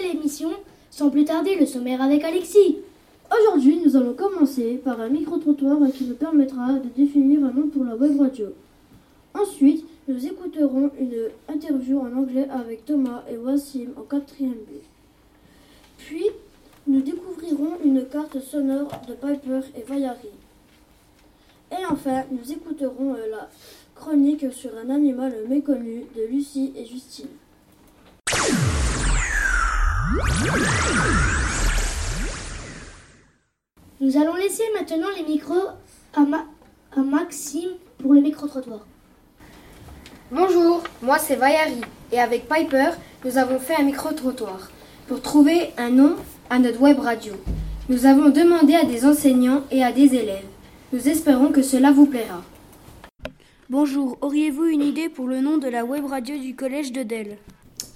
[0.00, 0.50] l'émission.
[0.90, 2.78] Sans plus tarder, le sommaire avec Alexis.
[3.30, 7.84] Aujourd'hui, nous allons commencer par un micro-trottoir qui nous permettra de définir un nom pour
[7.84, 8.46] la web radio.
[9.34, 14.80] Ensuite, nous écouterons une interview en anglais avec Thomas et Wassim en 4ème B.
[15.98, 16.26] Puis,
[16.88, 20.30] nous découvrirons une carte sonore de Piper et Vayari.
[21.70, 23.48] Et enfin, nous écouterons euh, la
[23.94, 27.28] chronique sur un animal méconnu de Lucie et Justine.
[34.00, 35.68] Nous allons laisser maintenant les micros
[36.14, 36.46] à, Ma-
[36.96, 38.80] à Maxime pour le micro-trottoir.
[40.32, 41.80] Bonjour, moi c'est Vayari
[42.12, 42.90] et avec Piper,
[43.24, 44.70] nous avons fait un micro-trottoir
[45.06, 46.16] pour trouver un nom
[46.48, 47.34] à notre web radio.
[47.88, 50.46] Nous avons demandé à des enseignants et à des élèves.
[50.92, 52.42] Nous espérons que cela vous plaira.
[53.68, 57.36] Bonjour, auriez-vous une idée pour le nom de la web radio du collège de Delle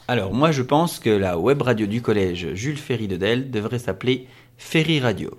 [0.07, 3.79] Alors moi je pense que la web radio du collège Jules Ferry de Delle devrait
[3.79, 5.31] s'appeler Ferry Radio.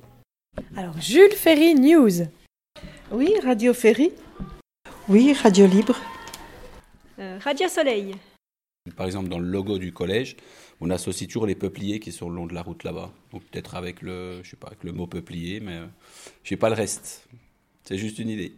[0.75, 2.27] Alors, Jules Ferry News.
[3.11, 4.11] Oui, Radio Ferry.
[5.07, 5.97] Oui, Radio Libre.
[7.19, 8.15] Euh, Radio Soleil.
[8.95, 10.35] Par exemple, dans le logo du collège,
[10.81, 13.11] on associe toujours les peupliers qui sont le long de la route là-bas.
[13.31, 15.85] Donc peut-être avec le, je sais pas, avec le mot peuplier, mais euh,
[16.43, 17.27] je sais pas le reste.
[17.83, 18.55] C'est juste une idée.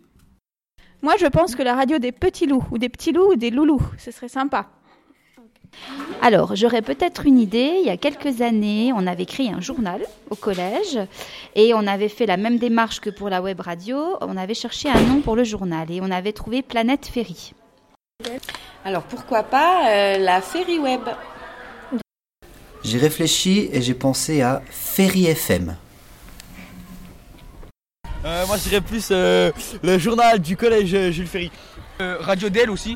[1.02, 3.52] Moi, je pense que la radio des petits loups, ou des petits loups, ou des
[3.52, 4.72] loulous, ce serait sympa.
[6.22, 7.80] Alors, j'aurais peut-être une idée.
[7.82, 11.00] Il y a quelques années, on avait créé un journal au collège
[11.56, 14.18] et on avait fait la même démarche que pour la web radio.
[14.22, 17.54] On avait cherché un nom pour le journal et on avait trouvé Planète Ferry.
[18.84, 21.02] Alors pourquoi pas euh, la Ferry Web?
[22.84, 25.76] J'ai réfléchi et j'ai pensé à Ferry FM.
[28.26, 29.52] Euh, moi, je dirais plus euh,
[29.84, 31.52] le journal du collège Jules Ferry.
[32.02, 32.96] Euh, Radio Dell aussi.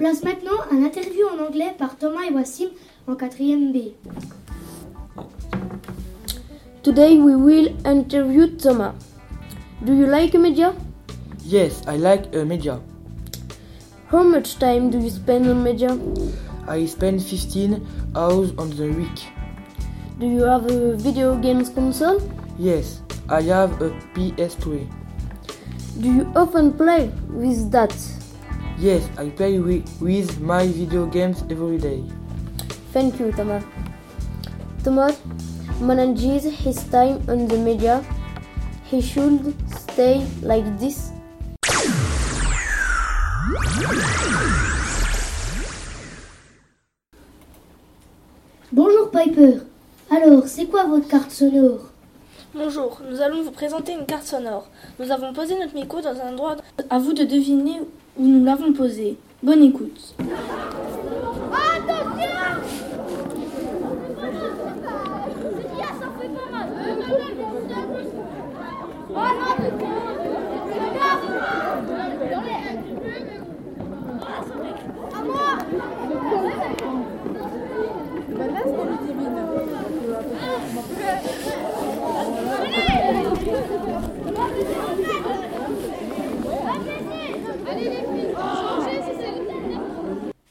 [0.00, 2.68] Place maintenant un interview en anglais par Thomas et Wassim
[3.06, 3.92] en 4ème B.
[6.82, 8.94] Today we will interview Thomas.
[9.84, 10.72] Do you like media?
[11.44, 12.80] Yes, I like uh, media.
[14.10, 15.94] How much time do you spend on media?
[16.66, 17.86] I spend 15
[18.16, 19.20] hours on the week.
[20.18, 22.22] Do you have a video games console?
[22.58, 24.88] Yes, I have a PS3.
[26.00, 27.92] Do you often play with that?
[28.80, 32.02] Yes, I play with, with my video games every day.
[32.96, 33.62] Thank you, Thomas.
[34.82, 35.20] Thomas
[35.82, 38.02] manages his time on the media.
[38.84, 41.12] He should stay like this.
[48.72, 49.66] Bonjour Piper.
[50.10, 51.89] Alors, c'est quoi votre carte sonore?
[52.52, 54.66] Bonjour, nous allons vous présenter une carte sonore.
[54.98, 56.56] Nous avons posé notre micro dans un endroit.
[56.90, 57.80] À vous de deviner
[58.16, 59.16] où nous l'avons posé.
[59.40, 60.16] Bonne écoute.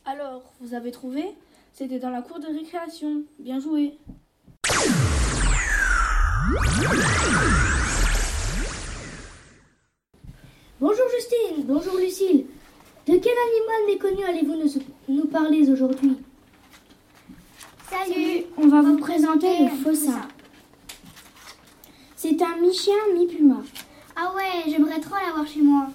[0.06, 1.26] Alors, vous avez trouvé
[1.74, 3.24] C'était dans la cour de récréation.
[3.38, 3.98] Bien joué.
[10.80, 12.46] Bonjour Justine, bonjour Lucille.
[13.08, 16.18] De quel animal méconnu allez-vous nous, nous parler aujourd'hui?
[17.90, 20.22] Salut, on va vous présenter le faussin.
[22.16, 23.64] C'est un mi-chien, mi-puma.
[24.16, 25.88] Ah ouais, j'aimerais trop l'avoir chez moi.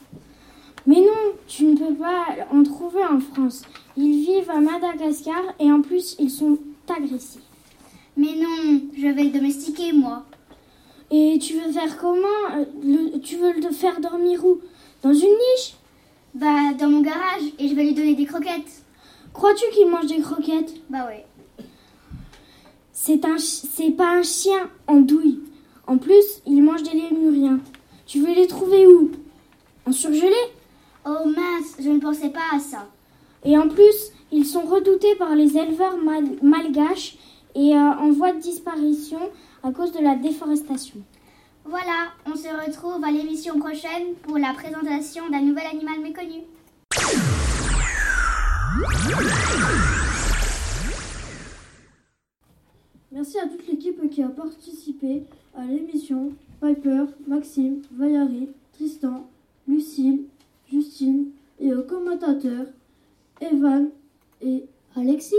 [0.86, 3.62] Mais non, tu ne peux pas en trouver en France.
[3.96, 6.58] Ils vivent à Madagascar et en plus ils sont
[6.88, 7.40] agressifs.
[8.16, 10.24] Mais non, je vais le domestiquer moi.
[11.10, 12.56] Et tu veux faire comment?
[12.56, 14.60] Euh, le- Tu veux le faire dormir où?
[15.02, 15.74] Dans une niche?
[16.34, 18.82] Bah, dans mon garage et je vais lui donner des croquettes.
[19.32, 20.74] Crois-tu qu'il mange des croquettes?
[20.90, 21.24] Bah ouais.
[22.92, 25.40] C'est un, c'est pas un chien en douille.
[25.86, 27.60] En plus, il mange des lémuriens.
[28.06, 29.10] Tu veux les trouver où?
[29.86, 30.32] En surgelé?
[31.06, 32.88] Oh mince, je ne pensais pas à ça.
[33.44, 37.16] Et en plus, ils sont redoutés par les éleveurs mal- malgaches
[37.54, 39.20] et euh, en voie de disparition
[39.62, 40.96] à cause de la déforestation.
[41.64, 46.42] Voilà, on se retrouve à l'émission prochaine pour la présentation d'un nouvel animal méconnu.
[53.12, 55.22] Merci à toute l'équipe qui a participé
[55.56, 56.32] à l'émission.
[56.60, 59.28] Piper, Maxime, Valérie, Tristan,
[59.68, 60.24] Lucille,
[60.72, 61.26] Justine
[61.60, 62.66] et aux commentateurs
[63.40, 63.90] Evan
[64.40, 64.64] et
[64.96, 65.34] Alexis.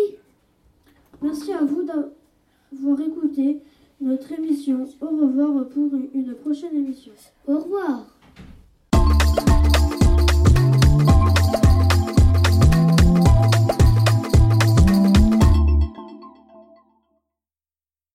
[1.22, 3.62] Merci à vous d'avoir écouté
[4.02, 4.88] notre émission.
[5.02, 7.14] Au revoir pour une prochaine émission.
[7.48, 8.15] Au revoir.